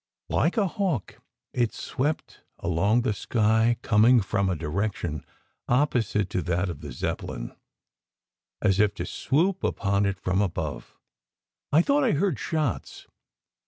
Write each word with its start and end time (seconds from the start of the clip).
Like 0.31 0.57
a 0.57 0.65
hawk 0.65 1.21
it 1.53 1.75
swept 1.75 2.41
along 2.57 3.03
the 3.03 3.13
sky, 3.13 3.77
coming 3.83 4.19
from 4.19 4.49
a 4.49 4.55
direction 4.55 5.23
opposite 5.67 6.27
to 6.31 6.41
that 6.41 6.69
of 6.69 6.81
the 6.81 6.91
Zeppelin, 6.91 7.55
as 8.63 8.79
if 8.79 8.95
to 8.95 9.05
swoop 9.05 9.63
upon 9.63 10.07
it 10.07 10.17
from 10.19 10.41
above. 10.41 10.95
I 11.71 11.83
thought 11.83 12.03
I 12.03 12.13
heard 12.13 12.39
shots. 12.39 13.05